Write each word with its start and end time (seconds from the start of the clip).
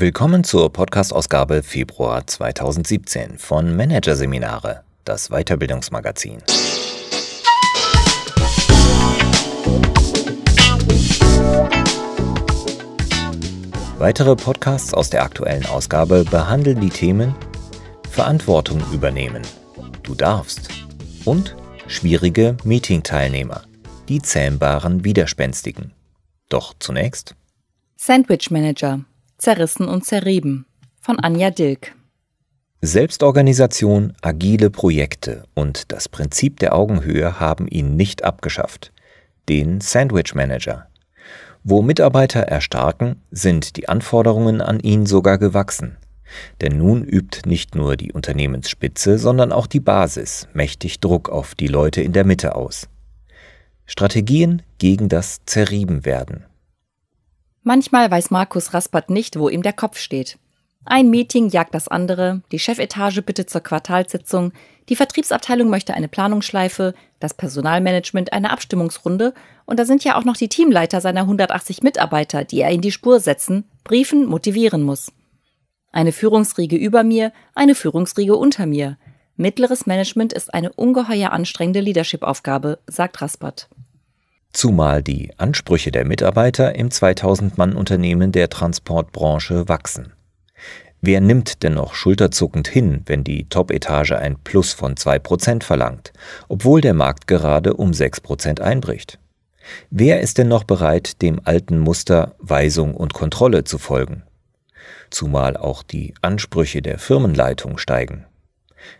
Willkommen 0.00 0.44
zur 0.44 0.72
Podcast-Ausgabe 0.72 1.62
Februar 1.62 2.26
2017 2.26 3.36
von 3.36 3.76
Managerseminare, 3.76 4.82
das 5.04 5.28
Weiterbildungsmagazin. 5.28 6.38
Weitere 13.98 14.36
Podcasts 14.36 14.94
aus 14.94 15.10
der 15.10 15.22
aktuellen 15.22 15.66
Ausgabe 15.66 16.24
behandeln 16.24 16.80
die 16.80 16.88
Themen 16.88 17.34
Verantwortung 18.08 18.80
übernehmen, 18.94 19.42
du 20.02 20.14
darfst 20.14 20.70
und 21.26 21.56
schwierige 21.88 22.56
Meeting-Teilnehmer, 22.64 23.64
die 24.08 24.22
zähmbaren 24.22 25.04
Widerspenstigen. 25.04 25.92
Doch 26.48 26.72
zunächst 26.78 27.36
Sandwich 27.98 28.50
Manager, 28.50 29.00
zerrissen 29.40 29.88
und 29.88 30.04
zerrieben 30.04 30.66
von 31.00 31.18
Anja 31.18 31.50
Dilk. 31.50 31.94
Selbstorganisation, 32.82 34.14
agile 34.22 34.70
Projekte 34.70 35.44
und 35.54 35.92
das 35.92 36.08
Prinzip 36.08 36.60
der 36.60 36.74
Augenhöhe 36.74 37.40
haben 37.40 37.68
ihn 37.68 37.96
nicht 37.96 38.24
abgeschafft. 38.24 38.92
Den 39.48 39.80
Sandwich 39.80 40.34
Manager. 40.34 40.86
Wo 41.62 41.82
Mitarbeiter 41.82 42.40
erstarken, 42.40 43.20
sind 43.30 43.76
die 43.76 43.88
Anforderungen 43.88 44.62
an 44.62 44.80
ihn 44.80 45.04
sogar 45.04 45.36
gewachsen. 45.36 45.98
Denn 46.60 46.78
nun 46.78 47.04
übt 47.04 47.42
nicht 47.46 47.74
nur 47.74 47.96
die 47.96 48.12
Unternehmensspitze, 48.12 49.18
sondern 49.18 49.52
auch 49.52 49.66
die 49.66 49.80
Basis 49.80 50.48
mächtig 50.54 51.00
Druck 51.00 51.28
auf 51.28 51.54
die 51.54 51.66
Leute 51.66 52.00
in 52.00 52.12
der 52.12 52.24
Mitte 52.24 52.54
aus. 52.54 52.88
Strategien 53.84 54.62
gegen 54.78 55.08
das 55.08 55.40
Zerriebenwerden. 55.44 56.46
Manchmal 57.62 58.10
weiß 58.10 58.30
Markus 58.30 58.72
Raspert 58.72 59.10
nicht, 59.10 59.38
wo 59.38 59.48
ihm 59.48 59.62
der 59.62 59.72
Kopf 59.72 59.98
steht. 59.98 60.38
Ein 60.86 61.10
Meeting 61.10 61.50
jagt 61.50 61.74
das 61.74 61.88
andere, 61.88 62.40
die 62.52 62.58
Chefetage 62.58 63.20
bittet 63.20 63.50
zur 63.50 63.60
Quartalssitzung, 63.60 64.52
die 64.88 64.96
Vertriebsabteilung 64.96 65.68
möchte 65.68 65.92
eine 65.92 66.08
Planungsschleife, 66.08 66.94
das 67.20 67.34
Personalmanagement 67.34 68.32
eine 68.32 68.50
Abstimmungsrunde 68.50 69.34
und 69.66 69.78
da 69.78 69.84
sind 69.84 70.04
ja 70.04 70.16
auch 70.16 70.24
noch 70.24 70.36
die 70.36 70.48
Teamleiter 70.48 71.02
seiner 71.02 71.20
180 71.20 71.82
Mitarbeiter, 71.82 72.44
die 72.44 72.60
er 72.60 72.70
in 72.70 72.80
die 72.80 72.92
Spur 72.92 73.20
setzen, 73.20 73.64
briefen, 73.84 74.24
motivieren 74.24 74.82
muss. 74.82 75.12
Eine 75.92 76.12
Führungsriege 76.12 76.76
über 76.76 77.04
mir, 77.04 77.32
eine 77.54 77.74
Führungsriege 77.74 78.36
unter 78.36 78.64
mir. 78.64 78.96
Mittleres 79.36 79.86
Management 79.86 80.32
ist 80.32 80.52
eine 80.54 80.72
ungeheuer 80.72 81.30
anstrengende 81.30 81.80
Leadership-Aufgabe, 81.80 82.78
sagt 82.86 83.20
Raspert. 83.20 83.68
Zumal 84.52 85.02
die 85.02 85.30
Ansprüche 85.38 85.92
der 85.92 86.04
Mitarbeiter 86.04 86.74
im 86.74 86.88
2000-Mann-Unternehmen 86.88 88.32
der 88.32 88.50
Transportbranche 88.50 89.68
wachsen. 89.68 90.12
Wer 91.02 91.20
nimmt 91.20 91.62
denn 91.62 91.74
noch 91.74 91.94
schulterzuckend 91.94 92.68
hin, 92.68 93.02
wenn 93.06 93.24
die 93.24 93.48
Top-Etage 93.48 94.12
ein 94.12 94.36
Plus 94.36 94.72
von 94.72 94.96
2% 94.96 95.62
verlangt, 95.62 96.12
obwohl 96.48 96.82
der 96.82 96.94
Markt 96.94 97.26
gerade 97.26 97.74
um 97.74 97.92
6% 97.92 98.60
einbricht? 98.60 99.18
Wer 99.90 100.20
ist 100.20 100.36
denn 100.36 100.48
noch 100.48 100.64
bereit, 100.64 101.22
dem 101.22 101.40
alten 101.44 101.78
Muster 101.78 102.34
Weisung 102.38 102.94
und 102.94 103.14
Kontrolle 103.14 103.64
zu 103.64 103.78
folgen? 103.78 104.24
Zumal 105.10 105.56
auch 105.56 105.82
die 105.82 106.14
Ansprüche 106.22 106.82
der 106.82 106.98
Firmenleitung 106.98 107.78
steigen. 107.78 108.26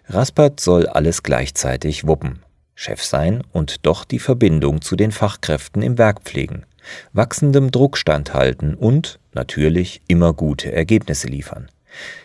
Raspert 0.07 0.61
soll 0.61 0.87
alles 0.87 1.23
gleichzeitig 1.23 2.07
wuppen. 2.07 2.43
Chef 2.81 3.05
sein 3.05 3.43
und 3.53 3.85
doch 3.85 4.07
die 4.07 4.19
Verbindung 4.19 4.81
zu 4.81 4.97
den 4.97 5.13
Fachkräften 5.13 5.83
im 5.83 5.99
Werk 5.99 6.23
pflegen, 6.23 6.65
wachsendem 7.13 7.71
Druck 7.71 7.99
standhalten 7.99 8.75
und 8.75 9.19
natürlich 9.35 10.01
immer 10.09 10.33
gute 10.33 10.73
Ergebnisse 10.73 11.29
liefern. 11.29 11.69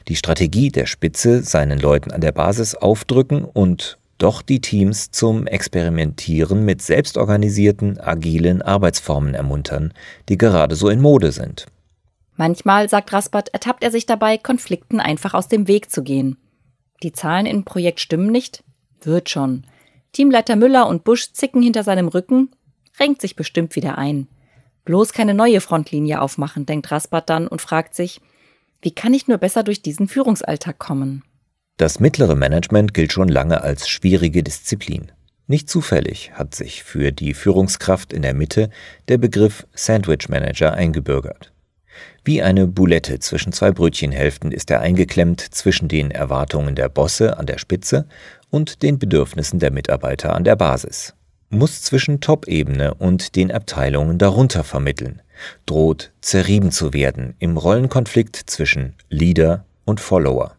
Die 0.07 0.15
Strategie 0.15 0.69
der 0.69 0.85
Spitze 0.85 1.43
seinen 1.43 1.77
Leuten 1.77 2.11
an 2.11 2.21
der 2.21 2.31
Basis 2.31 2.73
aufdrücken 2.73 3.43
und 3.43 3.97
doch 4.17 4.41
die 4.41 4.61
Teams 4.61 5.11
zum 5.11 5.45
Experimentieren 5.45 6.63
mit 6.63 6.81
selbstorganisierten, 6.81 7.99
agilen 7.99 8.61
Arbeitsformen 8.61 9.33
ermuntern, 9.33 9.93
die 10.29 10.37
gerade 10.37 10.77
so 10.77 10.87
in 10.87 11.01
Mode 11.01 11.33
sind. 11.33 11.65
Manchmal, 12.37 12.87
sagt 12.87 13.11
Raspert, 13.11 13.49
ertappt 13.49 13.83
er 13.83 13.91
sich 13.91 14.05
dabei, 14.05 14.37
Konflikten 14.37 15.01
einfach 15.01 15.33
aus 15.33 15.49
dem 15.49 15.67
Weg 15.67 15.91
zu 15.91 16.01
gehen. 16.01 16.37
Die 17.03 17.11
Zahlen 17.11 17.45
im 17.45 17.65
Projekt 17.65 17.99
stimmen 17.99 18.31
nicht? 18.31 18.63
Wird 19.01 19.29
schon. 19.29 19.65
Teamleiter 20.15 20.55
Müller 20.55 20.87
und 20.87 21.03
Busch 21.03 21.33
zicken 21.33 21.61
hinter 21.61 21.83
seinem 21.83 22.07
Rücken, 22.07 22.49
renkt 23.01 23.19
sich 23.19 23.35
bestimmt 23.35 23.75
wieder 23.75 23.97
ein. 23.97 24.29
Bloß 24.85 25.11
keine 25.11 25.33
neue 25.33 25.59
Frontlinie 25.59 26.21
aufmachen, 26.21 26.65
denkt 26.65 26.89
Raspert 26.89 27.29
dann 27.29 27.49
und 27.49 27.61
fragt 27.61 27.95
sich, 27.95 28.21
wie 28.81 28.91
kann 28.91 29.13
ich 29.13 29.27
nur 29.27 29.39
besser 29.39 29.61
durch 29.61 29.81
diesen 29.81 30.07
Führungsalltag 30.07 30.79
kommen? 30.79 31.23
Das 31.75 31.99
mittlere 31.99 32.35
Management 32.35 32.93
gilt 32.93 33.11
schon 33.11 33.27
lange 33.27 33.59
als 33.59 33.89
schwierige 33.89 34.41
Disziplin. 34.41 35.11
Nicht 35.47 35.69
zufällig 35.69 36.31
hat 36.31 36.55
sich 36.55 36.83
für 36.85 37.11
die 37.11 37.33
Führungskraft 37.33 38.13
in 38.13 38.21
der 38.21 38.33
Mitte 38.33 38.69
der 39.09 39.17
Begriff 39.17 39.67
Sandwich 39.73 40.29
Manager 40.29 40.71
eingebürgert. 40.71 41.51
Wie 42.23 42.41
eine 42.41 42.67
Boulette 42.67 43.19
zwischen 43.19 43.51
zwei 43.53 43.71
Brötchenhälften 43.71 44.51
ist 44.51 44.71
er 44.71 44.81
eingeklemmt 44.81 45.41
zwischen 45.41 45.87
den 45.87 46.11
Erwartungen 46.11 46.75
der 46.75 46.89
Bosse 46.89 47.37
an 47.37 47.45
der 47.45 47.57
Spitze 47.57 48.07
und 48.49 48.83
den 48.83 48.99
Bedürfnissen 48.99 49.59
der 49.59 49.71
Mitarbeiter 49.71 50.35
an 50.35 50.43
der 50.43 50.55
Basis. 50.55 51.13
Muss 51.49 51.81
zwischen 51.81 52.21
Top-Ebene 52.21 52.93
und 52.95 53.35
den 53.35 53.51
Abteilungen 53.51 54.17
darunter 54.17 54.63
vermitteln, 54.63 55.21
droht 55.65 56.11
zerrieben 56.21 56.71
zu 56.71 56.93
werden 56.93 57.35
im 57.39 57.57
Rollenkonflikt 57.57 58.35
zwischen 58.35 58.95
Leader 59.09 59.65
und 59.85 59.99
Follower. 59.99 60.55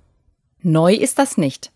Neu 0.63 0.95
ist 0.95 1.19
das 1.19 1.37
nicht. 1.37 1.73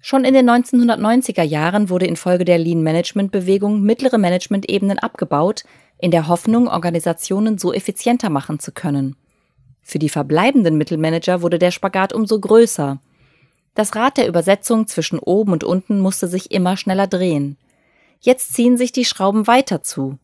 Schon 0.00 0.24
in 0.24 0.34
den 0.34 0.48
1990er 0.50 1.42
Jahren 1.42 1.88
wurde 1.88 2.06
infolge 2.06 2.44
der 2.44 2.58
Lean-Management-Bewegung 2.58 3.80
mittlere 3.80 4.18
Management-Ebenen 4.18 4.98
abgebaut, 4.98 5.64
in 5.98 6.10
der 6.10 6.28
Hoffnung, 6.28 6.68
Organisationen 6.68 7.56
so 7.56 7.72
effizienter 7.72 8.28
machen 8.28 8.58
zu 8.58 8.72
können. 8.72 9.16
Für 9.80 9.98
die 9.98 10.08
verbleibenden 10.08 10.76
Mittelmanager 10.76 11.40
wurde 11.40 11.58
der 11.58 11.70
Spagat 11.70 12.12
umso 12.12 12.38
größer. 12.40 13.00
Das 13.74 13.96
Rad 13.96 14.16
der 14.16 14.28
Übersetzung 14.28 14.86
zwischen 14.86 15.18
oben 15.18 15.52
und 15.52 15.64
unten 15.64 15.98
musste 16.00 16.28
sich 16.28 16.52
immer 16.52 16.76
schneller 16.76 17.06
drehen. 17.06 17.56
Jetzt 18.20 18.54
ziehen 18.54 18.76
sich 18.76 18.92
die 18.92 19.04
Schrauben 19.04 19.46
weiter 19.46 19.82
zu. 19.82 20.18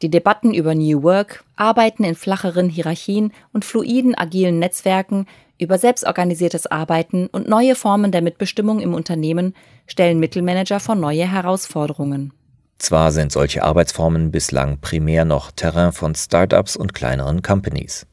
Die 0.00 0.10
Debatten 0.10 0.54
über 0.54 0.74
New 0.74 1.02
Work, 1.02 1.44
Arbeiten 1.56 2.04
in 2.04 2.14
flacheren 2.14 2.68
Hierarchien 2.68 3.32
und 3.52 3.64
fluiden 3.64 4.14
agilen 4.16 4.58
Netzwerken, 4.58 5.26
über 5.58 5.76
selbstorganisiertes 5.76 6.66
Arbeiten 6.66 7.26
und 7.26 7.48
neue 7.48 7.74
Formen 7.74 8.12
der 8.12 8.22
Mitbestimmung 8.22 8.80
im 8.80 8.94
Unternehmen 8.94 9.54
stellen 9.86 10.20
Mittelmanager 10.20 10.78
vor 10.78 10.94
neue 10.94 11.30
Herausforderungen. 11.30 12.32
Zwar 12.78 13.10
sind 13.10 13.32
solche 13.32 13.64
Arbeitsformen 13.64 14.30
bislang 14.30 14.80
primär 14.80 15.24
noch 15.24 15.50
Terrain 15.50 15.92
von 15.92 16.14
Startups 16.14 16.76
und 16.76 16.94
kleineren 16.94 17.42
Companies. 17.42 18.06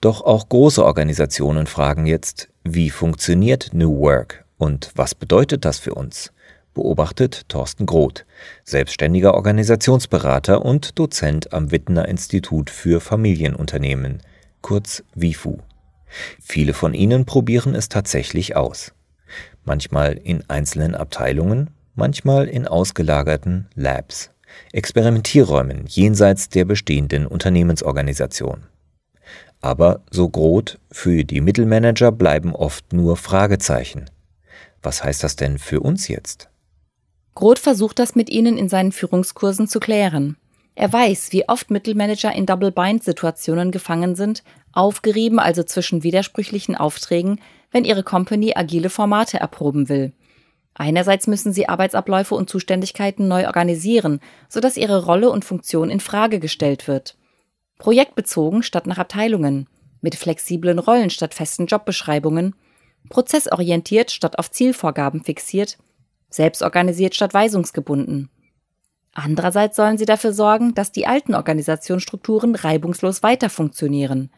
Doch 0.00 0.22
auch 0.22 0.48
große 0.48 0.84
Organisationen 0.84 1.66
fragen 1.66 2.06
jetzt, 2.06 2.48
wie 2.74 2.90
funktioniert 2.90 3.70
New 3.72 3.98
Work 4.00 4.44
und 4.58 4.90
was 4.94 5.14
bedeutet 5.14 5.64
das 5.64 5.78
für 5.78 5.94
uns? 5.94 6.32
beobachtet 6.74 7.48
Thorsten 7.48 7.86
Groth, 7.86 8.24
selbstständiger 8.62 9.34
Organisationsberater 9.34 10.64
und 10.64 10.98
Dozent 10.98 11.52
am 11.52 11.72
Wittner 11.72 12.06
Institut 12.06 12.70
für 12.70 13.00
Familienunternehmen, 13.00 14.22
kurz 14.60 15.02
WIFU. 15.14 15.58
Viele 16.40 16.74
von 16.74 16.94
ihnen 16.94 17.24
probieren 17.24 17.74
es 17.74 17.88
tatsächlich 17.88 18.54
aus. 18.54 18.92
Manchmal 19.64 20.12
in 20.12 20.44
einzelnen 20.48 20.94
Abteilungen, 20.94 21.70
manchmal 21.94 22.46
in 22.46 22.68
ausgelagerten 22.68 23.66
Labs, 23.74 24.30
Experimentierräumen 24.72 25.84
jenseits 25.86 26.48
der 26.48 26.64
bestehenden 26.64 27.26
Unternehmensorganisation. 27.26 28.66
Aber 29.60 30.02
so 30.10 30.28
Groth, 30.28 30.78
für 30.90 31.24
die 31.24 31.40
Mittelmanager 31.40 32.12
bleiben 32.12 32.54
oft 32.54 32.92
nur 32.92 33.16
Fragezeichen. 33.16 34.10
Was 34.82 35.02
heißt 35.02 35.24
das 35.24 35.36
denn 35.36 35.58
für 35.58 35.80
uns 35.80 36.08
jetzt? 36.08 36.48
Groth 37.34 37.58
versucht 37.58 37.98
das 37.98 38.14
mit 38.14 38.30
ihnen 38.30 38.56
in 38.56 38.68
seinen 38.68 38.92
Führungskursen 38.92 39.68
zu 39.68 39.80
klären. 39.80 40.36
Er 40.74 40.92
weiß, 40.92 41.32
wie 41.32 41.48
oft 41.48 41.72
Mittelmanager 41.72 42.32
in 42.32 42.46
Double-Bind-Situationen 42.46 43.72
gefangen 43.72 44.14
sind, 44.14 44.44
aufgerieben 44.72 45.40
also 45.40 45.64
zwischen 45.64 46.04
widersprüchlichen 46.04 46.76
Aufträgen, 46.76 47.40
wenn 47.72 47.84
ihre 47.84 48.04
Company 48.04 48.52
agile 48.54 48.88
Formate 48.88 49.40
erproben 49.40 49.88
will. 49.88 50.12
Einerseits 50.74 51.26
müssen 51.26 51.52
sie 51.52 51.68
Arbeitsabläufe 51.68 52.36
und 52.36 52.48
Zuständigkeiten 52.48 53.26
neu 53.26 53.48
organisieren, 53.48 54.20
sodass 54.48 54.76
ihre 54.76 55.04
Rolle 55.04 55.30
und 55.30 55.44
Funktion 55.44 55.90
in 55.90 55.98
Frage 55.98 56.38
gestellt 56.38 56.86
wird. 56.86 57.17
Projektbezogen 57.78 58.62
statt 58.62 58.86
nach 58.86 58.98
Abteilungen, 58.98 59.68
mit 60.00 60.14
flexiblen 60.14 60.78
Rollen 60.78 61.10
statt 61.10 61.34
festen 61.34 61.66
Jobbeschreibungen, 61.66 62.54
prozessorientiert 63.08 64.10
statt 64.10 64.38
auf 64.38 64.50
Zielvorgaben 64.50 65.24
fixiert, 65.24 65.78
selbstorganisiert 66.28 67.14
statt 67.14 67.34
weisungsgebunden. 67.34 68.30
Andererseits 69.14 69.76
sollen 69.76 69.98
sie 69.98 70.04
dafür 70.04 70.32
sorgen, 70.32 70.74
dass 70.74 70.92
die 70.92 71.06
alten 71.06 71.34
Organisationsstrukturen 71.34 72.54
reibungslos 72.54 73.22
weiter 73.22 73.50
funktionieren. 73.50 74.30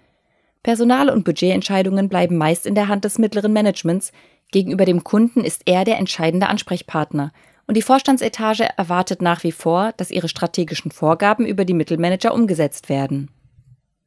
Personal- 0.62 1.10
und 1.10 1.25
Budgetentscheidungen 1.25 2.08
bleiben 2.08 2.36
meist 2.36 2.66
in 2.66 2.75
der 2.75 2.88
Hand 2.88 3.04
des 3.04 3.19
mittleren 3.19 3.52
Managements. 3.52 4.12
Gegenüber 4.52 4.84
dem 4.84 5.04
Kunden 5.04 5.43
ist 5.43 5.62
er 5.66 5.84
der 5.84 5.98
entscheidende 5.98 6.48
Ansprechpartner. 6.48 7.32
Und 7.66 7.76
die 7.76 7.82
Vorstandsetage 7.82 8.68
erwartet 8.76 9.22
nach 9.22 9.44
wie 9.44 9.52
vor, 9.52 9.92
dass 9.96 10.10
ihre 10.10 10.28
strategischen 10.28 10.90
Vorgaben 10.90 11.46
über 11.46 11.64
die 11.64 11.74
Mittelmanager 11.74 12.34
umgesetzt 12.34 12.88
werden. 12.88 13.30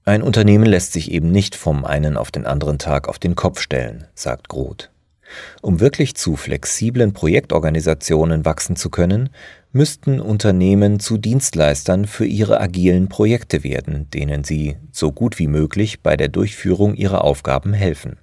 Ein 0.05 0.21
Unternehmen 0.21 0.65
lässt 0.65 0.91
sich 0.91 1.11
eben 1.11 1.31
nicht 1.31 1.55
vom 1.55 1.85
einen 1.85 2.17
auf 2.17 2.29
den 2.29 2.45
anderen 2.45 2.77
Tag 2.77 3.07
auf 3.07 3.19
den 3.19 3.35
Kopf 3.35 3.61
stellen, 3.61 4.05
sagt 4.15 4.49
Groth. 4.49 4.89
Um 5.61 5.79
wirklich 5.79 6.15
zu 6.15 6.35
flexiblen 6.35 7.13
Projektorganisationen 7.13 8.45
wachsen 8.45 8.75
zu 8.75 8.89
können, 8.89 9.29
müssten 9.71 10.19
Unternehmen 10.19 10.99
zu 10.99 11.17
Dienstleistern 11.17 12.05
für 12.05 12.25
ihre 12.25 12.59
agilen 12.59 13.09
Projekte 13.09 13.63
werden, 13.63 14.09
denen 14.11 14.43
sie 14.43 14.77
so 14.91 15.11
gut 15.11 15.39
wie 15.39 15.47
möglich 15.47 16.01
bei 16.01 16.17
der 16.17 16.27
Durchführung 16.27 16.95
ihrer 16.95 17.23
Aufgaben 17.23 17.73
helfen. 17.73 18.17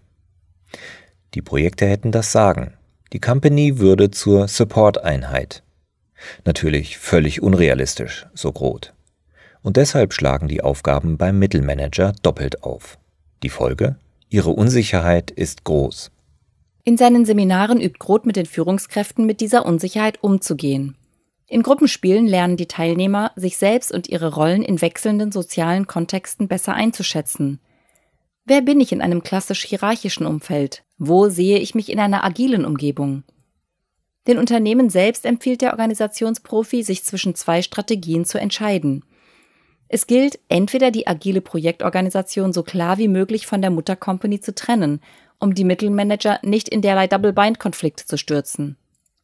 Die 1.34 1.42
Projekte 1.42 1.86
hätten 1.86 2.12
das 2.12 2.30
Sagen. 2.30 2.74
Die 3.12 3.20
Company 3.20 3.78
würde 3.78 4.10
zur 4.10 4.46
Support-Einheit. 4.46 5.64
Natürlich 6.44 6.98
völlig 6.98 7.42
unrealistisch, 7.42 8.26
so 8.34 8.52
Groth. 8.52 8.92
Und 9.62 9.76
deshalb 9.76 10.12
schlagen 10.12 10.46
die 10.46 10.62
Aufgaben 10.62 11.18
beim 11.18 11.38
Mittelmanager 11.38 12.12
doppelt 12.22 12.62
auf. 12.62 12.98
Die 13.42 13.48
Folge? 13.48 13.96
Ihre 14.28 14.50
Unsicherheit 14.50 15.32
ist 15.32 15.64
groß. 15.64 16.12
In 16.84 16.96
seinen 16.96 17.24
Seminaren 17.24 17.80
übt 17.80 17.98
Groth 17.98 18.26
mit 18.26 18.36
den 18.36 18.46
Führungskräften 18.46 19.26
mit 19.26 19.40
dieser 19.40 19.66
Unsicherheit 19.66 20.22
umzugehen. 20.22 20.96
In 21.48 21.64
Gruppenspielen 21.64 22.28
lernen 22.28 22.56
die 22.56 22.68
Teilnehmer, 22.68 23.32
sich 23.34 23.56
selbst 23.56 23.90
und 23.90 24.08
ihre 24.08 24.34
Rollen 24.34 24.62
in 24.62 24.80
wechselnden 24.80 25.32
sozialen 25.32 25.88
Kontexten 25.88 26.46
besser 26.46 26.74
einzuschätzen. 26.74 27.58
Wer 28.50 28.62
bin 28.62 28.81
ich 28.81 28.91
in 28.91 29.00
einem 29.00 29.23
klassisch 29.23 29.64
hierarchischen 29.64 30.26
Umfeld? 30.26 30.82
Wo 30.99 31.29
sehe 31.29 31.61
ich 31.61 31.76
mich 31.76 31.88
in 31.88 32.00
einer 32.00 32.25
agilen 32.25 32.64
Umgebung? 32.64 33.23
Den 34.26 34.38
Unternehmen 34.38 34.91
selbst 34.91 35.25
empfiehlt 35.25 35.61
der 35.62 35.70
Organisationsprofi, 35.70 36.82
sich 36.82 37.05
zwischen 37.05 37.37
zwei 37.37 37.62
Strategien 37.62 38.25
zu 38.25 38.41
entscheiden. 38.41 39.05
Es 39.87 40.08
gilt, 40.08 40.41
entweder 40.49 40.91
die 40.91 41.06
agile 41.06 41.41
Projektorganisation 41.41 42.52
so 42.52 42.64
klar 42.64 42.99
wie 42.99 43.06
möglich 43.06 43.47
von 43.47 43.62
der 43.62 43.70
Muttercompany 43.70 44.41
zu 44.41 44.52
trennen, 44.52 45.00
um 45.38 45.55
die 45.55 45.62
Mittelmanager 45.62 46.41
nicht 46.43 46.69
in 46.69 46.82
derlei 46.82 47.06
Double-Bind-Konflikte 47.06 48.05
zu 48.05 48.19
stürzen. 48.19 48.76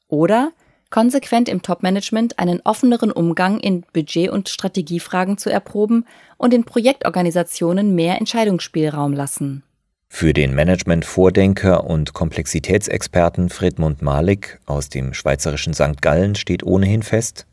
Oder 0.07 0.53
konsequent 0.91 1.49
im 1.49 1.63
Top-Management 1.63 2.39
einen 2.39 2.61
offeneren 2.65 3.11
Umgang 3.11 3.61
in 3.61 3.85
Budget- 3.93 4.31
und 4.31 4.49
Strategiefragen 4.49 5.39
zu 5.39 5.51
erproben 5.51 6.07
und 6.37 6.55
in 6.55 6.65
Projektorganisationen 6.65 7.95
mehr 7.95 8.19
Entscheidungsspielraum 8.19 9.13
lassen. 9.13 9.63
Für 10.09 10.33
den 10.33 10.55
Management-Vordenker 10.55 11.85
und 11.85 12.13
Komplexitätsexperten 12.13 13.51
Fredmund 13.51 14.03
Malik 14.03 14.61
aus 14.65 14.89
dem 14.89 15.15
schweizerischen 15.15 15.75
St. 15.75 16.01
Gallen 16.01 16.37
steht 16.37 16.63
ohnehin 16.63 17.03
fest, 17.03 17.47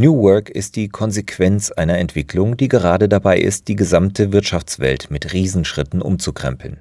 New 0.00 0.16
Work 0.22 0.48
ist 0.48 0.76
die 0.76 0.88
Konsequenz 0.88 1.72
einer 1.72 1.98
Entwicklung, 1.98 2.56
die 2.56 2.68
gerade 2.68 3.08
dabei 3.08 3.40
ist, 3.40 3.66
die 3.66 3.74
gesamte 3.74 4.32
Wirtschaftswelt 4.32 5.10
mit 5.10 5.32
Riesenschritten 5.32 6.00
umzukrempeln. 6.00 6.78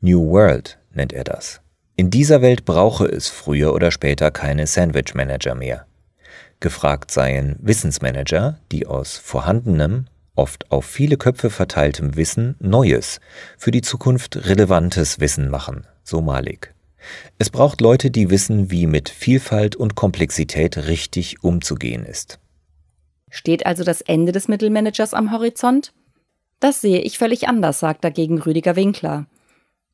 New 0.00 0.30
World 0.30 0.76
nennt 0.92 1.12
er 1.12 1.22
das. 1.22 1.60
In 1.98 2.10
dieser 2.10 2.42
Welt 2.42 2.66
brauche 2.66 3.06
es 3.06 3.28
früher 3.28 3.72
oder 3.72 3.90
später 3.90 4.30
keine 4.30 4.66
Sandwich 4.66 5.14
Manager 5.14 5.54
mehr. 5.54 5.86
Gefragt 6.60 7.10
seien 7.10 7.56
Wissensmanager, 7.60 8.58
die 8.70 8.86
aus 8.86 9.16
vorhandenem, 9.16 10.06
oft 10.34 10.70
auf 10.70 10.84
viele 10.84 11.16
Köpfe 11.16 11.48
verteiltem 11.48 12.14
Wissen 12.16 12.54
Neues, 12.58 13.20
für 13.56 13.70
die 13.70 13.80
Zukunft 13.80 14.46
relevantes 14.46 15.20
Wissen 15.20 15.48
machen, 15.48 15.86
so 16.02 16.20
Malik. 16.20 16.74
Es 17.38 17.48
braucht 17.48 17.80
Leute, 17.80 18.10
die 18.10 18.28
wissen, 18.28 18.70
wie 18.70 18.86
mit 18.86 19.08
Vielfalt 19.08 19.74
und 19.74 19.94
Komplexität 19.94 20.76
richtig 20.88 21.42
umzugehen 21.42 22.04
ist. 22.04 22.38
Steht 23.30 23.64
also 23.64 23.84
das 23.84 24.02
Ende 24.02 24.32
des 24.32 24.48
Mittelmanagers 24.48 25.14
am 25.14 25.32
Horizont? 25.32 25.92
Das 26.60 26.80
sehe 26.80 27.00
ich 27.00 27.16
völlig 27.16 27.48
anders, 27.48 27.80
sagt 27.80 28.04
dagegen 28.04 28.38
Rüdiger 28.38 28.76
Winkler. 28.76 29.26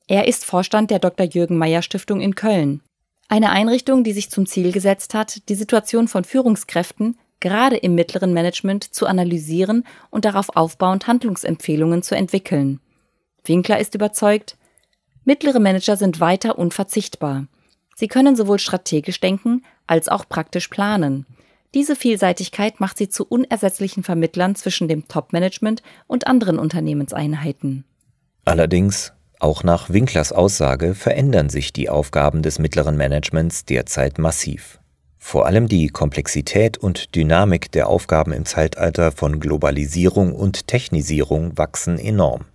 Er 0.06 0.28
ist 0.28 0.44
Vorstand 0.44 0.90
der 0.90 0.98
Dr. 0.98 1.26
Jürgen 1.26 1.58
Meyer 1.58 1.82
Stiftung 1.82 2.20
in 2.20 2.34
Köln. 2.34 2.82
Eine 3.28 3.50
Einrichtung, 3.50 4.04
die 4.04 4.12
sich 4.12 4.30
zum 4.30 4.46
Ziel 4.46 4.72
gesetzt 4.72 5.14
hat, 5.14 5.48
die 5.48 5.54
Situation 5.54 6.08
von 6.08 6.24
Führungskräften 6.24 7.16
gerade 7.40 7.76
im 7.76 7.94
mittleren 7.94 8.32
Management 8.32 8.94
zu 8.94 9.06
analysieren 9.06 9.84
und 10.10 10.24
darauf 10.24 10.56
aufbauend 10.56 11.06
Handlungsempfehlungen 11.06 12.02
zu 12.02 12.14
entwickeln. 12.14 12.80
Winkler 13.44 13.80
ist 13.80 13.94
überzeugt, 13.94 14.56
mittlere 15.24 15.58
Manager 15.58 15.96
sind 15.96 16.20
weiter 16.20 16.58
unverzichtbar. 16.58 17.46
Sie 17.96 18.08
können 18.08 18.36
sowohl 18.36 18.58
strategisch 18.58 19.20
denken 19.20 19.64
als 19.86 20.08
auch 20.08 20.28
praktisch 20.28 20.68
planen. 20.68 21.26
Diese 21.74 21.96
Vielseitigkeit 21.96 22.80
macht 22.80 22.98
sie 22.98 23.08
zu 23.08 23.26
unersetzlichen 23.26 24.02
Vermittlern 24.02 24.54
zwischen 24.54 24.88
dem 24.88 25.08
Top-Management 25.08 25.82
und 26.06 26.26
anderen 26.26 26.58
Unternehmenseinheiten. 26.58 27.84
Allerdings 28.44 29.12
auch 29.42 29.64
nach 29.64 29.90
Winklers 29.90 30.32
Aussage 30.32 30.94
verändern 30.94 31.48
sich 31.48 31.72
die 31.72 31.88
Aufgaben 31.88 32.42
des 32.42 32.58
mittleren 32.58 32.96
Managements 32.96 33.64
derzeit 33.64 34.18
massiv. 34.18 34.78
Vor 35.18 35.46
allem 35.46 35.68
die 35.68 35.88
Komplexität 35.88 36.78
und 36.78 37.14
Dynamik 37.14 37.70
der 37.70 37.88
Aufgaben 37.88 38.32
im 38.32 38.44
Zeitalter 38.44 39.12
von 39.12 39.38
Globalisierung 39.40 40.34
und 40.34 40.66
Technisierung 40.66 41.56
wachsen 41.56 41.98
enorm 41.98 42.46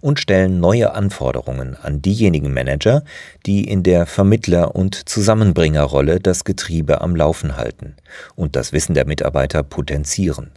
und 0.00 0.18
stellen 0.20 0.58
neue 0.60 0.92
Anforderungen 0.92 1.76
an 1.76 2.02
diejenigen 2.02 2.52
Manager, 2.52 3.04
die 3.46 3.68
in 3.68 3.82
der 3.82 4.06
Vermittler- 4.06 4.74
und 4.74 5.08
Zusammenbringerrolle 5.08 6.18
das 6.18 6.44
Getriebe 6.44 7.00
am 7.00 7.14
Laufen 7.14 7.56
halten 7.56 7.94
und 8.34 8.56
das 8.56 8.72
Wissen 8.72 8.94
der 8.94 9.06
Mitarbeiter 9.06 9.62
potenzieren. 9.62 10.50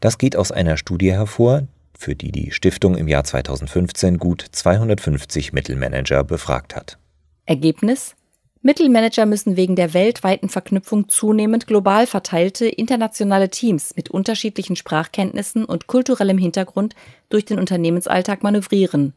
Das 0.00 0.18
geht 0.18 0.36
aus 0.36 0.52
einer 0.52 0.76
Studie 0.76 1.12
hervor, 1.12 1.62
für 1.98 2.14
die 2.14 2.32
die 2.32 2.50
Stiftung 2.50 2.96
im 2.96 3.08
Jahr 3.08 3.24
2015 3.24 4.18
gut 4.18 4.44
250 4.50 5.52
Mittelmanager 5.52 6.24
befragt 6.24 6.76
hat. 6.76 6.98
Ergebnis? 7.44 8.16
Mittelmanager 8.62 9.26
müssen 9.26 9.56
wegen 9.56 9.76
der 9.76 9.94
weltweiten 9.94 10.48
Verknüpfung 10.48 11.08
zunehmend 11.08 11.68
global 11.68 12.06
verteilte 12.08 12.66
internationale 12.66 13.48
Teams 13.48 13.94
mit 13.94 14.10
unterschiedlichen 14.10 14.74
Sprachkenntnissen 14.74 15.64
und 15.64 15.86
kulturellem 15.86 16.36
Hintergrund 16.36 16.96
durch 17.28 17.44
den 17.44 17.60
Unternehmensalltag 17.60 18.42
manövrieren. 18.42 19.14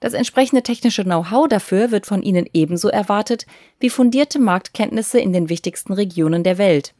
Das 0.00 0.14
entsprechende 0.14 0.64
technische 0.64 1.04
Know-how 1.04 1.46
dafür 1.46 1.92
wird 1.92 2.06
von 2.06 2.24
ihnen 2.24 2.44
ebenso 2.52 2.88
erwartet 2.88 3.46
wie 3.78 3.88
fundierte 3.88 4.40
Marktkenntnisse 4.40 5.20
in 5.20 5.32
den 5.32 5.48
wichtigsten 5.48 5.92
Regionen 5.92 6.42
der 6.42 6.58
Welt. 6.58 6.92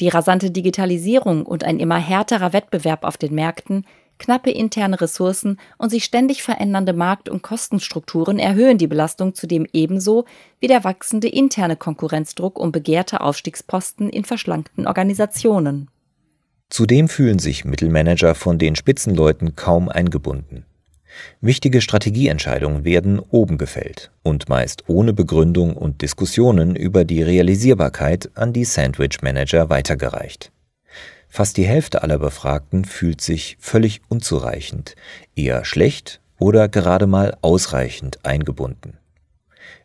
Die 0.00 0.08
rasante 0.08 0.50
Digitalisierung 0.50 1.46
und 1.46 1.64
ein 1.64 1.78
immer 1.78 1.96
härterer 1.96 2.52
Wettbewerb 2.52 3.04
auf 3.04 3.16
den 3.16 3.34
Märkten 3.34 3.86
Knappe 4.18 4.50
interne 4.50 5.00
Ressourcen 5.00 5.58
und 5.76 5.90
sich 5.90 6.04
ständig 6.04 6.42
verändernde 6.42 6.92
Markt- 6.92 7.28
und 7.28 7.42
Kostenstrukturen 7.42 8.38
erhöhen 8.38 8.78
die 8.78 8.86
Belastung 8.86 9.34
zudem 9.34 9.66
ebenso 9.72 10.24
wie 10.60 10.66
der 10.66 10.84
wachsende 10.84 11.28
interne 11.28 11.76
Konkurrenzdruck 11.76 12.58
um 12.58 12.72
begehrte 12.72 13.20
Aufstiegsposten 13.20 14.08
in 14.08 14.24
verschlankten 14.24 14.86
Organisationen. 14.86 15.90
Zudem 16.70 17.08
fühlen 17.08 17.38
sich 17.38 17.64
Mittelmanager 17.64 18.34
von 18.34 18.58
den 18.58 18.76
Spitzenleuten 18.76 19.56
kaum 19.56 19.88
eingebunden. 19.88 20.64
Wichtige 21.40 21.80
Strategieentscheidungen 21.80 22.84
werden 22.84 23.20
oben 23.20 23.58
gefällt 23.58 24.10
und 24.22 24.48
meist 24.48 24.84
ohne 24.88 25.12
Begründung 25.12 25.76
und 25.76 26.02
Diskussionen 26.02 26.74
über 26.74 27.04
die 27.04 27.22
Realisierbarkeit 27.22 28.30
an 28.34 28.52
die 28.52 28.64
Sandwich 28.64 29.22
Manager 29.22 29.70
weitergereicht. 29.70 30.50
Fast 31.34 31.56
die 31.56 31.66
Hälfte 31.66 32.04
aller 32.04 32.20
Befragten 32.20 32.84
fühlt 32.84 33.20
sich 33.20 33.56
völlig 33.58 34.02
unzureichend, 34.08 34.94
eher 35.34 35.64
schlecht 35.64 36.20
oder 36.38 36.68
gerade 36.68 37.08
mal 37.08 37.36
ausreichend 37.42 38.24
eingebunden. 38.24 38.98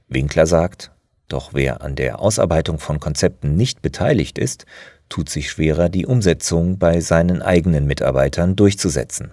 Winkler 0.08 0.46
sagt, 0.46 0.92
doch 1.28 1.56
wer 1.56 1.82
an 1.82 1.96
der 1.96 2.20
Ausarbeitung 2.20 2.78
von 2.78 3.00
Konzepten 3.00 3.56
nicht 3.56 3.82
beteiligt 3.82 4.38
ist, 4.38 4.68
tut 5.10 5.28
sich 5.28 5.50
schwerer, 5.50 5.90
die 5.90 6.06
Umsetzung 6.06 6.78
bei 6.78 7.02
seinen 7.02 7.42
eigenen 7.42 7.88
Mitarbeitern 7.88 8.56
durchzusetzen. 8.56 9.32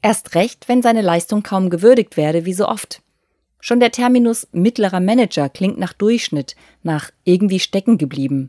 Erst 0.00 0.34
recht, 0.34 0.66
wenn 0.66 0.80
seine 0.80 1.02
Leistung 1.02 1.42
kaum 1.42 1.68
gewürdigt 1.68 2.16
werde, 2.16 2.46
wie 2.46 2.54
so 2.54 2.66
oft. 2.66 3.02
Schon 3.60 3.80
der 3.80 3.90
Terminus 3.90 4.48
mittlerer 4.52 5.00
Manager 5.00 5.50
klingt 5.50 5.78
nach 5.78 5.92
Durchschnitt, 5.92 6.56
nach 6.82 7.10
irgendwie 7.24 7.60
stecken 7.60 7.98
geblieben. 7.98 8.48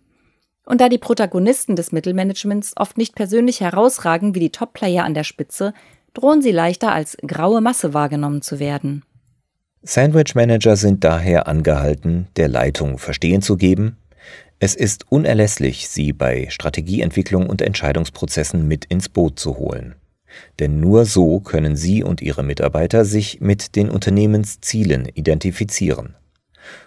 Und 0.66 0.82
da 0.82 0.90
die 0.90 0.98
Protagonisten 0.98 1.76
des 1.76 1.92
Mittelmanagements 1.92 2.74
oft 2.76 2.98
nicht 2.98 3.16
persönlich 3.16 3.62
herausragen 3.62 4.36
wie 4.36 4.40
die 4.40 4.52
Top-Player 4.52 5.04
an 5.04 5.14
der 5.14 5.24
Spitze, 5.24 5.74
drohen 6.14 6.42
sie 6.42 6.52
leichter 6.52 6.92
als 6.92 7.18
graue 7.26 7.62
Masse 7.62 7.94
wahrgenommen 7.94 8.42
zu 8.42 8.60
werden. 8.60 9.04
Sandwich 9.82 10.36
Manager 10.36 10.76
sind 10.76 11.04
daher 11.04 11.48
angehalten, 11.48 12.28
der 12.36 12.50
Leitung 12.50 12.98
Verstehen 12.98 13.42
zu 13.42 13.56
geben, 13.56 13.98
es 14.62 14.76
ist 14.76 15.10
unerlässlich, 15.10 15.88
sie 15.88 16.12
bei 16.12 16.48
Strategieentwicklung 16.50 17.48
und 17.48 17.62
Entscheidungsprozessen 17.62 18.68
mit 18.68 18.84
ins 18.86 19.08
Boot 19.08 19.40
zu 19.40 19.58
holen. 19.58 19.96
Denn 20.60 20.82
nur 20.82 21.06
so 21.06 21.40
können 21.40 21.78
Sie 21.78 22.04
und 22.04 22.22
Ihre 22.22 22.44
Mitarbeiter 22.44 23.06
sich 23.06 23.40
mit 23.40 23.76
den 23.78 23.90
Unternehmenszielen 23.90 25.06
identifizieren. 25.06 26.16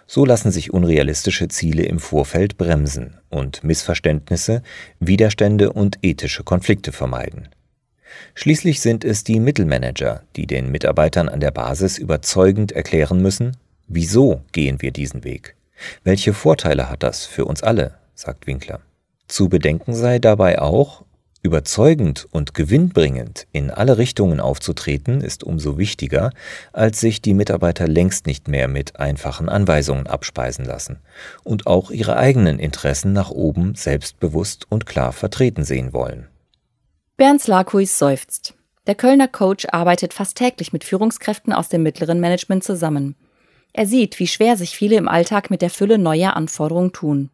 So 0.07 0.25
lassen 0.25 0.51
sich 0.51 0.73
unrealistische 0.73 1.47
Ziele 1.47 1.83
im 1.83 1.99
Vorfeld 1.99 2.57
bremsen 2.57 3.17
und 3.29 3.63
Missverständnisse, 3.63 4.61
Widerstände 4.99 5.71
und 5.73 5.99
ethische 6.01 6.43
Konflikte 6.43 6.91
vermeiden. 6.91 7.49
Schließlich 8.35 8.81
sind 8.81 9.03
es 9.03 9.23
die 9.23 9.39
Mittelmanager, 9.39 10.23
die 10.35 10.47
den 10.47 10.71
Mitarbeitern 10.71 11.29
an 11.29 11.39
der 11.39 11.51
Basis 11.51 11.97
überzeugend 11.97 12.71
erklären 12.71 13.21
müssen, 13.21 13.57
wieso 13.87 14.41
gehen 14.51 14.81
wir 14.81 14.91
diesen 14.91 15.23
Weg? 15.23 15.55
Welche 16.03 16.33
Vorteile 16.33 16.89
hat 16.89 17.03
das 17.03 17.25
für 17.25 17.45
uns 17.45 17.63
alle? 17.63 17.95
sagt 18.15 18.47
Winkler. 18.47 18.81
Zu 19.27 19.49
bedenken 19.49 19.93
sei 19.93 20.19
dabei 20.19 20.59
auch, 20.59 21.03
Überzeugend 21.43 22.25
und 22.31 22.53
gewinnbringend 22.53 23.47
in 23.51 23.69
alle 23.69 23.97
Richtungen 23.97 24.39
aufzutreten, 24.39 25.19
ist 25.19 25.43
umso 25.43 25.77
wichtiger, 25.77 26.31
als 26.71 27.01
sich 27.01 27.21
die 27.21 27.33
Mitarbeiter 27.33 27.85
längst 27.85 28.27
nicht 28.27 28.47
mehr 28.47 28.69
mit 28.69 28.97
einfachen 28.97 29.49
Anweisungen 29.49 30.07
abspeisen 30.07 30.63
lassen 30.63 30.99
und 31.43 31.67
auch 31.67 31.91
ihre 31.91 32.15
eigenen 32.15 32.59
Interessen 32.59 33.11
nach 33.11 33.29
oben 33.29 33.75
selbstbewusst 33.75 34.67
und 34.69 34.85
klar 34.85 35.11
vertreten 35.11 35.65
sehen 35.65 35.91
wollen. 35.91 36.29
Bernd 37.17 37.41
Slakuis 37.41 37.99
seufzt. 37.99 38.53
Der 38.87 38.95
Kölner 38.95 39.27
Coach 39.27 39.67
arbeitet 39.69 40.13
fast 40.13 40.37
täglich 40.37 40.71
mit 40.71 40.85
Führungskräften 40.85 41.51
aus 41.51 41.67
dem 41.67 41.83
mittleren 41.83 42.21
Management 42.21 42.63
zusammen. 42.63 43.15
Er 43.73 43.85
sieht, 43.85 44.17
wie 44.19 44.27
schwer 44.27 44.55
sich 44.55 44.77
viele 44.77 44.95
im 44.95 45.09
Alltag 45.09 45.49
mit 45.49 45.61
der 45.61 45.69
Fülle 45.69 45.97
neuer 45.97 46.37
Anforderungen 46.37 46.93
tun. 46.93 47.31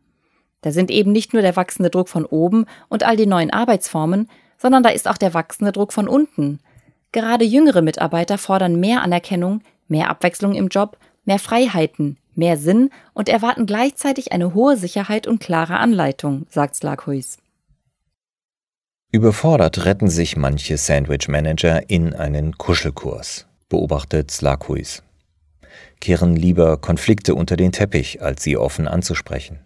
Da 0.61 0.71
sind 0.71 0.91
eben 0.91 1.11
nicht 1.11 1.33
nur 1.33 1.41
der 1.41 1.55
wachsende 1.55 1.89
Druck 1.89 2.09
von 2.09 2.25
oben 2.25 2.65
und 2.89 3.03
all 3.03 3.15
die 3.15 3.25
neuen 3.25 3.51
Arbeitsformen, 3.51 4.29
sondern 4.57 4.83
da 4.83 4.89
ist 4.89 5.07
auch 5.07 5.17
der 5.17 5.33
wachsende 5.33 5.71
Druck 5.71 5.93
von 5.93 6.07
unten. 6.07 6.59
Gerade 7.11 7.45
jüngere 7.45 7.81
Mitarbeiter 7.81 8.37
fordern 8.37 8.79
mehr 8.79 9.01
Anerkennung, 9.01 9.61
mehr 9.87 10.09
Abwechslung 10.09 10.53
im 10.53 10.67
Job, 10.67 10.97
mehr 11.23 11.39
Freiheiten, 11.39 12.17
mehr 12.35 12.57
Sinn 12.57 12.89
und 13.13 13.29
erwarten 13.29 13.65
gleichzeitig 13.65 14.31
eine 14.31 14.53
hohe 14.53 14.77
Sicherheit 14.77 15.27
und 15.27 15.39
klare 15.39 15.77
Anleitung, 15.77 16.45
sagt 16.49 16.75
Slaghuis. 16.75 17.37
Überfordert 19.11 19.85
retten 19.85 20.09
sich 20.09 20.37
manche 20.37 20.77
Sandwich-Manager 20.77 21.89
in 21.89 22.13
einen 22.13 22.57
Kuschelkurs, 22.57 23.47
beobachtet 23.69 24.29
Slaghuis. 24.29 25.01
Kehren 25.99 26.35
lieber 26.35 26.77
Konflikte 26.77 27.33
unter 27.33 27.57
den 27.57 27.71
Teppich, 27.71 28.21
als 28.21 28.43
sie 28.43 28.55
offen 28.55 28.87
anzusprechen 28.87 29.59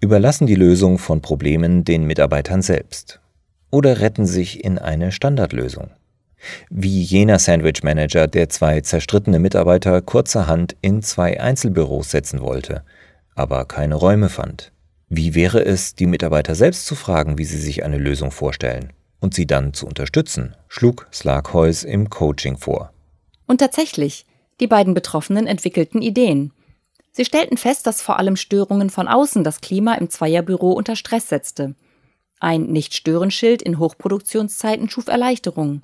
überlassen 0.00 0.46
die 0.46 0.54
Lösung 0.54 0.98
von 0.98 1.20
Problemen 1.20 1.84
den 1.84 2.04
Mitarbeitern 2.04 2.62
selbst 2.62 3.20
oder 3.70 4.00
retten 4.00 4.26
sich 4.26 4.64
in 4.64 4.78
eine 4.78 5.12
Standardlösung. 5.12 5.90
Wie 6.70 7.02
jener 7.02 7.38
Sandwich-Manager, 7.38 8.26
der 8.26 8.48
zwei 8.48 8.80
zerstrittene 8.80 9.38
Mitarbeiter 9.38 10.02
kurzerhand 10.02 10.76
in 10.80 11.02
zwei 11.02 11.40
Einzelbüros 11.40 12.10
setzen 12.10 12.40
wollte, 12.40 12.82
aber 13.34 13.64
keine 13.64 13.94
Räume 13.94 14.28
fand. 14.28 14.72
Wie 15.08 15.34
wäre 15.34 15.64
es, 15.64 15.94
die 15.94 16.06
Mitarbeiter 16.06 16.54
selbst 16.54 16.86
zu 16.86 16.94
fragen, 16.94 17.38
wie 17.38 17.44
sie 17.44 17.58
sich 17.58 17.84
eine 17.84 17.98
Lösung 17.98 18.30
vorstellen 18.30 18.92
und 19.20 19.34
sie 19.34 19.46
dann 19.46 19.72
zu 19.72 19.86
unterstützen, 19.86 20.56
schlug 20.68 21.06
Slagheus 21.12 21.84
im 21.84 22.10
Coaching 22.10 22.58
vor. 22.58 22.92
Und 23.46 23.58
tatsächlich, 23.58 24.26
die 24.60 24.66
beiden 24.66 24.94
Betroffenen 24.94 25.46
entwickelten 25.46 26.02
Ideen. 26.02 26.52
Sie 27.12 27.24
stellten 27.26 27.58
fest, 27.58 27.86
dass 27.86 28.00
vor 28.00 28.18
allem 28.18 28.36
Störungen 28.36 28.88
von 28.88 29.06
außen 29.06 29.44
das 29.44 29.60
Klima 29.60 29.94
im 29.94 30.08
Zweierbüro 30.08 30.72
unter 30.72 30.96
Stress 30.96 31.28
setzte. 31.28 31.74
Ein 32.40 32.64
Nicht-Stören-Schild 32.64 33.62
in 33.62 33.78
Hochproduktionszeiten 33.78 34.88
schuf 34.88 35.06
Erleichterung. 35.08 35.82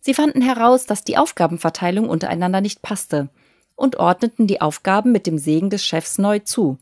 Sie 0.00 0.14
fanden 0.14 0.40
heraus, 0.40 0.86
dass 0.86 1.04
die 1.04 1.18
Aufgabenverteilung 1.18 2.08
untereinander 2.08 2.60
nicht 2.62 2.82
passte 2.82 3.28
und 3.76 3.96
ordneten 3.96 4.46
die 4.46 4.60
Aufgaben 4.60 5.12
mit 5.12 5.26
dem 5.26 5.38
Segen 5.38 5.70
des 5.70 5.84
Chefs 5.84 6.18
neu 6.18 6.38
zu. 6.40 6.78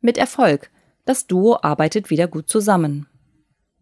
Mit 0.00 0.18
Erfolg. 0.18 0.70
Das 1.06 1.26
Duo 1.26 1.58
arbeitet 1.62 2.10
wieder 2.10 2.26
gut 2.26 2.48
zusammen. 2.48 3.06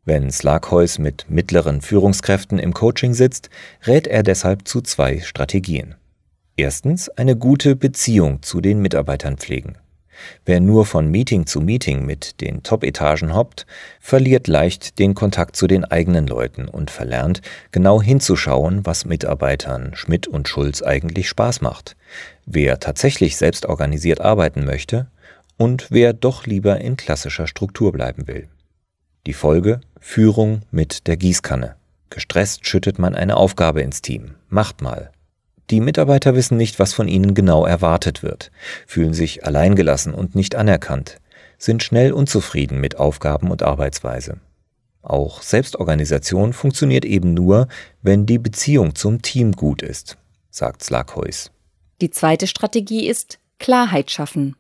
Wenn 0.05 0.31
Slagheus 0.31 0.99
mit 0.99 1.31
mittleren 1.31 1.81
Führungskräften 1.81 2.59
im 2.59 2.75
Coaching 2.75 3.15
sitzt, 3.15 3.51
rät 3.87 4.07
er 4.07 4.23
deshalb 4.23 4.69
zu 4.69 4.81
zwei 4.81 5.21
Strategien. 5.21 5.95
Erstens 6.63 7.09
eine 7.09 7.35
gute 7.35 7.75
Beziehung 7.75 8.41
zu 8.41 8.61
den 8.61 8.79
Mitarbeitern 8.79 9.37
pflegen. 9.37 9.79
Wer 10.45 10.61
nur 10.61 10.87
von 10.87 11.09
Meeting 11.09 11.45
zu 11.45 11.61
Meeting 11.61 12.07
mit 12.07 12.41
den 12.41 12.63
Top-Etagen 12.63 13.35
hoppt, 13.35 13.67
verliert 13.99 14.47
leicht 14.47 15.01
den 15.01 15.17
Kontakt 15.17 15.57
zu 15.57 15.67
den 15.67 15.85
eigenen 15.85 16.29
Leuten 16.29 16.69
und 16.69 16.93
verlernt, 16.93 17.43
genau 17.73 18.01
hinzuschauen, 18.01 18.87
was 18.87 19.07
Mitarbeitern 19.07 19.97
Schmidt 19.97 20.29
und 20.29 20.47
Schulz 20.47 20.83
eigentlich 20.83 21.29
Spaß 21.29 21.63
macht, 21.63 21.97
wer 22.47 22.79
tatsächlich 22.79 23.37
selbst 23.37 23.67
organisiert 23.67 24.21
arbeiten 24.21 24.65
möchte 24.65 25.09
und 25.57 25.89
wer 25.91 26.13
doch 26.13 26.47
lieber 26.47 26.81
in 26.81 26.97
klassischer 26.97 27.49
Struktur 27.49 27.91
bleiben 27.91 28.29
will. 28.29 28.47
Die 29.27 29.33
Folge 29.35 29.81
Führung 29.99 30.61
mit 30.71 31.09
der 31.09 31.17
Gießkanne. 31.17 31.75
Gestresst 32.11 32.69
schüttet 32.69 33.01
man 33.01 33.17
eine 33.17 33.37
Aufgabe 33.37 33.83
ins 33.83 34.01
Team. 34.01 34.37
Macht 34.49 34.81
mal. 34.81 35.11
Die 35.71 35.81
Mitarbeiter 35.81 36.35
wissen 36.35 36.57
nicht, 36.57 36.79
was 36.79 36.93
von 36.93 37.09
ihnen 37.09 37.35
genau 37.35 37.65
erwartet 37.65 38.23
wird, 38.23 38.51
fühlen 38.87 39.15
sich 39.15 39.47
alleingelassen 39.47 40.13
und 40.13 40.35
nicht 40.35 40.55
anerkannt, 40.55 41.21
sind 41.59 41.83
schnell 41.83 42.13
unzufrieden 42.13 42.81
mit 42.81 42.99
Aufgaben 42.99 43.51
und 43.51 43.63
Arbeitsweise. 43.63 44.41
Auch 45.03 45.43
Selbstorganisation 45.43 46.53
funktioniert 46.53 47.05
eben 47.05 47.35
nur, 47.35 47.69
wenn 48.03 48.27
die 48.27 48.39
Beziehung 48.39 48.95
zum 48.95 49.23
Team 49.23 49.53
gut 49.53 49.83
ist, 49.83 50.17
sagt 50.51 50.83
Slagheus. 50.83 51.51
Die 52.01 52.11
zweite 52.11 52.47
Strategie 52.47 53.07
ist 53.09 53.39
Klarheit 53.59 54.11
schaffen. 54.11 54.57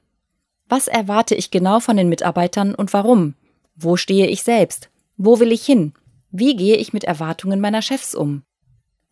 Was 0.68 0.88
erwarte 0.88 1.35
ich 1.35 1.50
genau 1.50 1.80
von 1.80 1.97
den 1.97 2.09
Mitarbeitern 2.09 2.75
und 2.75 2.92
warum? 2.92 3.35
Wo 3.76 3.97
stehe 3.97 4.26
ich 4.26 4.42
selbst? 4.42 4.90
Wo 5.16 5.38
will 5.38 5.52
ich 5.52 5.64
hin? 5.64 5.92
Wie 6.30 6.56
gehe 6.56 6.76
ich 6.76 6.92
mit 6.92 7.04
Erwartungen 7.04 7.61
meiner 7.61 7.82
Chefs 7.82 8.14
um? 8.14 8.42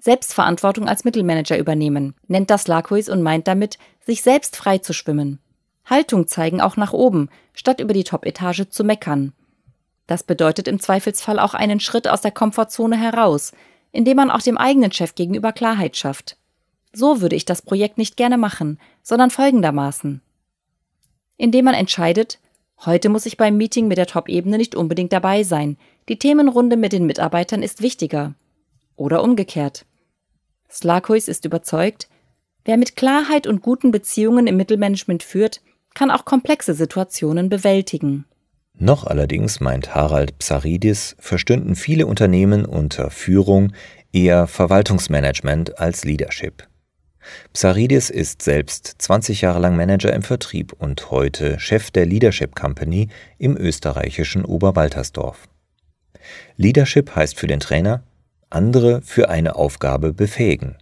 Selbstverantwortung 0.00 0.88
als 0.88 1.04
Mittelmanager 1.04 1.58
übernehmen, 1.58 2.14
nennt 2.26 2.50
das 2.50 2.66
Lakuis 2.66 3.08
und 3.08 3.22
meint 3.22 3.46
damit, 3.46 3.78
sich 4.00 4.22
selbst 4.22 4.56
frei 4.56 4.78
zu 4.78 4.94
schwimmen. 4.94 5.38
Haltung 5.84 6.26
zeigen 6.26 6.60
auch 6.60 6.76
nach 6.76 6.92
oben, 6.92 7.28
statt 7.52 7.80
über 7.80 7.92
die 7.92 8.04
Top-Etage 8.04 8.68
zu 8.70 8.82
meckern. 8.82 9.32
Das 10.06 10.22
bedeutet 10.22 10.68
im 10.68 10.80
Zweifelsfall 10.80 11.38
auch 11.38 11.54
einen 11.54 11.80
Schritt 11.80 12.08
aus 12.08 12.22
der 12.22 12.30
Komfortzone 12.30 12.96
heraus, 12.96 13.52
indem 13.92 14.16
man 14.16 14.30
auch 14.30 14.40
dem 14.40 14.56
eigenen 14.56 14.90
Chef 14.90 15.14
gegenüber 15.14 15.52
Klarheit 15.52 15.96
schafft. 15.96 16.36
So 16.92 17.20
würde 17.20 17.36
ich 17.36 17.44
das 17.44 17.62
Projekt 17.62 17.98
nicht 17.98 18.16
gerne 18.16 18.38
machen, 18.38 18.80
sondern 19.02 19.30
folgendermaßen. 19.30 20.22
Indem 21.36 21.64
man 21.66 21.74
entscheidet, 21.74 22.38
heute 22.84 23.08
muss 23.08 23.26
ich 23.26 23.36
beim 23.36 23.56
Meeting 23.56 23.86
mit 23.86 23.98
der 23.98 24.06
Top-Ebene 24.06 24.56
nicht 24.56 24.74
unbedingt 24.74 25.12
dabei 25.12 25.42
sein, 25.42 25.76
die 26.08 26.18
Themenrunde 26.18 26.76
mit 26.76 26.92
den 26.92 27.06
Mitarbeitern 27.06 27.62
ist 27.62 27.82
wichtiger. 27.82 28.34
Oder 28.96 29.22
umgekehrt. 29.22 29.86
Slakuis 30.70 31.28
ist 31.28 31.44
überzeugt, 31.44 32.08
wer 32.64 32.76
mit 32.76 32.96
Klarheit 32.96 33.46
und 33.46 33.62
guten 33.62 33.90
Beziehungen 33.90 34.46
im 34.46 34.56
Mittelmanagement 34.56 35.22
führt, 35.22 35.60
kann 35.94 36.10
auch 36.10 36.24
komplexe 36.24 36.74
Situationen 36.74 37.48
bewältigen. 37.48 38.24
Noch 38.78 39.04
allerdings, 39.04 39.60
meint 39.60 39.94
Harald 39.94 40.38
Psaridis, 40.38 41.16
verstünden 41.18 41.74
viele 41.74 42.06
Unternehmen 42.06 42.64
unter 42.64 43.10
Führung 43.10 43.72
eher 44.12 44.46
Verwaltungsmanagement 44.46 45.78
als 45.78 46.04
Leadership. 46.04 46.66
Psaridis 47.52 48.08
ist 48.08 48.40
selbst 48.40 48.94
20 48.98 49.42
Jahre 49.42 49.58
lang 49.58 49.76
Manager 49.76 50.12
im 50.12 50.22
Vertrieb 50.22 50.72
und 50.72 51.10
heute 51.10 51.60
Chef 51.60 51.90
der 51.90 52.06
Leadership 52.06 52.54
Company 52.56 53.08
im 53.38 53.56
österreichischen 53.56 54.44
Oberwaltersdorf. 54.44 55.48
Leadership 56.56 57.14
heißt 57.14 57.38
für 57.38 57.46
den 57.46 57.60
Trainer 57.60 58.02
andere 58.50 59.00
für 59.02 59.30
eine 59.30 59.56
Aufgabe 59.56 60.12
befähigen. 60.12 60.76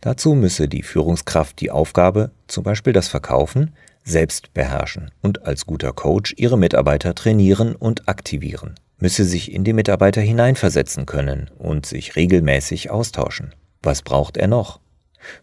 Dazu 0.00 0.34
müsse 0.34 0.68
die 0.68 0.82
Führungskraft 0.82 1.60
die 1.60 1.70
Aufgabe, 1.70 2.30
zum 2.46 2.62
Beispiel 2.64 2.92
das 2.92 3.08
Verkaufen, 3.08 3.72
selbst 4.04 4.52
beherrschen 4.52 5.10
und 5.22 5.46
als 5.46 5.66
guter 5.66 5.92
Coach 5.92 6.34
ihre 6.36 6.58
Mitarbeiter 6.58 7.14
trainieren 7.14 7.74
und 7.74 8.08
aktivieren, 8.08 8.74
müsse 8.98 9.24
sich 9.24 9.52
in 9.52 9.64
die 9.64 9.72
Mitarbeiter 9.72 10.20
hineinversetzen 10.20 11.06
können 11.06 11.50
und 11.58 11.86
sich 11.86 12.16
regelmäßig 12.16 12.90
austauschen. 12.90 13.54
Was 13.82 14.02
braucht 14.02 14.36
er 14.36 14.48
noch? 14.48 14.80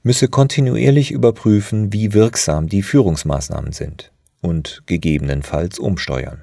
Müsse 0.04 0.28
kontinuierlich 0.28 1.12
überprüfen, 1.12 1.94
wie 1.94 2.14
wirksam 2.14 2.68
die 2.68 2.84
Führungsmaßnahmen 2.84 3.72
sind 3.72 4.12
und 4.42 4.84
gegebenenfalls 4.86 5.80
umsteuern. 5.80 6.42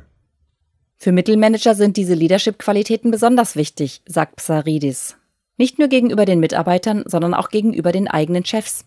Für 0.96 1.12
Mittelmanager 1.12 1.74
sind 1.74 1.96
diese 1.96 2.14
Leadership-Qualitäten 2.14 3.10
besonders 3.10 3.54
wichtig, 3.54 4.02
sagt 4.06 4.36
Psaridis. 4.36 5.16
Nicht 5.58 5.78
nur 5.78 5.88
gegenüber 5.88 6.24
den 6.24 6.40
Mitarbeitern, 6.40 7.04
sondern 7.06 7.34
auch 7.34 7.48
gegenüber 7.50 7.92
den 7.92 8.08
eigenen 8.08 8.44
Chefs. 8.44 8.84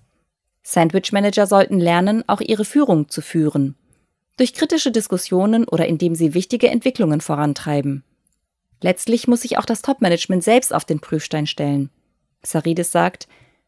Sandwich-Manager 0.64 1.48
sollten 1.48 1.80
lernen, 1.80 2.24
auch 2.28 2.42
ihre 2.42 2.66
Führung 2.66 3.10
zu 3.10 3.22
führen. 3.22 3.76
Durch 4.38 4.54
kritische 4.54 4.92
Diskussionen 4.92 5.66
oder 5.66 5.88
indem 5.88 6.16
sie 6.16 6.34
wichtige 6.34 6.70
Entwicklungen 6.70 7.22
vorantreiben. 7.22 8.04
Letztlich 8.82 9.28
muss 9.28 9.42
sich 9.42 9.58
auch 9.58 9.66
das 9.66 9.82
Top-Management 9.82 10.44
selbst 10.44 10.74
auf 10.74 10.86
den 10.86 11.00
Prüfstein 11.00 11.48
stellen. 11.48 11.90
Saridis 12.42 12.92
sagt, 12.92 13.28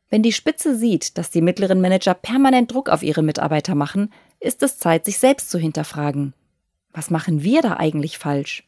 wenn 0.10 0.24
die 0.24 0.34
Spitze 0.34 0.76
sieht, 0.76 1.18
dass 1.18 1.32
die 1.32 1.42
mittleren 1.42 1.82
Manager 1.82 2.14
permanent 2.14 2.72
Druck 2.72 2.90
auf 2.90 3.04
ihre 3.04 3.24
Mitarbeiter 3.24 3.76
machen, 3.76 4.12
ist 4.40 4.64
es 4.64 4.78
Zeit, 4.78 5.06
sich 5.06 5.18
selbst 5.18 5.50
zu 5.50 5.58
hinterfragen. 5.58 6.34
Was 6.94 7.10
machen 7.10 7.44
wir 7.44 7.62
da 7.62 7.78
eigentlich 7.78 8.18
falsch? 8.18 8.64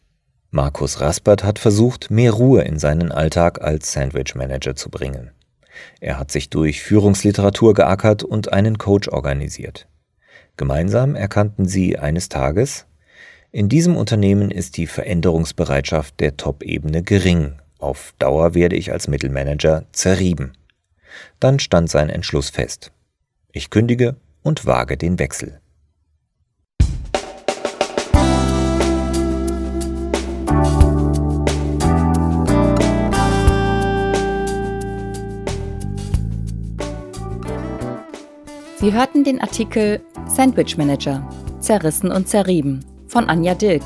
Markus 0.52 1.02
Raspert 1.02 1.44
hat 1.44 1.60
versucht, 1.60 2.12
mehr 2.12 2.32
Ruhe 2.32 2.62
in 2.62 2.80
seinen 2.80 3.12
Alltag 3.12 3.62
als 3.62 3.92
Sandwich-Manager 3.92 4.76
zu 4.76 4.90
bringen. 4.90 5.32
Er 6.00 6.20
hat 6.20 6.32
sich 6.32 6.50
durch 6.50 6.84
Führungsliteratur 6.84 7.74
geackert 7.74 8.24
und 8.24 8.54
einen 8.54 8.78
Coach 8.78 9.08
organisiert. 9.08 9.88
Gemeinsam 10.56 11.16
erkannten 11.16 11.68
sie 11.68 11.98
eines 11.98 12.30
Tages, 12.30 12.86
in 13.56 13.70
diesem 13.70 13.96
Unternehmen 13.96 14.50
ist 14.50 14.78
die 14.78 14.88
Veränderungsbereitschaft 14.88 16.20
der 16.20 16.38
Top-Ebene 16.38 17.04
gering. 17.04 17.62
Auf 17.78 18.16
Dauer 18.18 18.56
werde 18.56 18.76
ich 18.76 18.92
als 18.92 19.08
Mittelmanager 19.08 19.86
zerrieben. 19.92 20.54
Dann 21.40 21.60
stand 21.60 21.88
sein 21.88 22.10
Entschluss 22.10 22.50
fest. 22.50 22.92
Ich 23.52 23.70
kündige 23.70 24.16
und 24.42 24.66
wage 24.66 24.98
den 24.98 25.20
Wechsel. 25.20 25.60
Sie 38.84 38.92
hörten 38.92 39.24
den 39.24 39.40
Artikel 39.40 40.02
Sandwich 40.28 40.76
Manager, 40.76 41.26
zerrissen 41.62 42.12
und 42.12 42.28
zerrieben 42.28 42.84
von 43.08 43.30
Anja 43.30 43.56
Dilk 43.56 43.82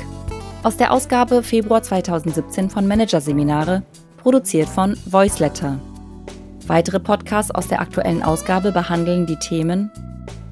aus 0.64 0.76
der 0.76 0.92
Ausgabe 0.92 1.44
Februar 1.44 1.84
2017 1.84 2.72
von 2.72 2.88
Managerseminare, 2.88 3.84
produziert 4.18 4.68
von 4.68 4.98
Voiceletter. 5.06 5.80
Weitere 6.66 7.00
Podcasts 7.00 7.52
aus 7.52 7.68
der 7.68 7.80
aktuellen 7.80 8.24
Ausgabe 8.24 8.72
behandeln 8.72 9.28
die 9.28 9.36
Themen 9.36 9.92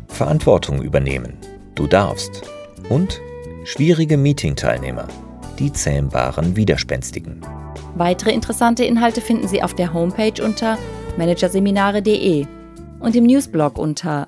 Verantwortung 0.10 0.84
übernehmen, 0.84 1.34
du 1.74 1.88
darfst 1.88 2.44
und 2.90 3.20
schwierige 3.64 4.16
Meeting-Teilnehmer, 4.16 5.08
die 5.58 5.74
zähmbaren 5.74 6.56
Widerspenstigen. 6.56 7.42
Weitere 7.96 8.32
interessante 8.32 8.86
Inhalte 8.86 9.22
finden 9.22 9.48
Sie 9.48 9.64
auf 9.64 9.74
der 9.74 9.92
Homepage 9.92 10.40
unter 10.44 10.78
managerseminare.de 11.18 12.46
und 13.00 13.16
im 13.16 13.25
Newsblog 13.25 13.78
unter 13.78 14.28